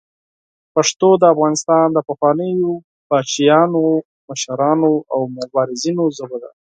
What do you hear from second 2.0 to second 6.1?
پخوانیو پاچاهانو، مشرانو او مبارزینو